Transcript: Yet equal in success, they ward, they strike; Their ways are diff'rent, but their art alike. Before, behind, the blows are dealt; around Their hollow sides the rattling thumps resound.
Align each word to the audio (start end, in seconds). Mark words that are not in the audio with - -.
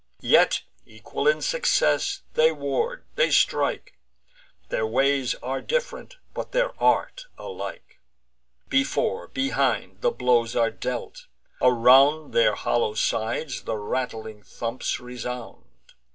Yet 0.23 0.63
equal 0.83 1.27
in 1.27 1.43
success, 1.43 2.23
they 2.33 2.51
ward, 2.51 3.03
they 3.17 3.29
strike; 3.29 3.99
Their 4.69 4.87
ways 4.87 5.35
are 5.43 5.61
diff'rent, 5.61 6.17
but 6.33 6.53
their 6.53 6.73
art 6.81 7.27
alike. 7.37 7.99
Before, 8.67 9.27
behind, 9.27 10.01
the 10.01 10.09
blows 10.09 10.55
are 10.55 10.71
dealt; 10.71 11.27
around 11.61 12.31
Their 12.33 12.55
hollow 12.55 12.95
sides 12.95 13.61
the 13.65 13.77
rattling 13.77 14.41
thumps 14.41 14.99
resound. 14.99 15.65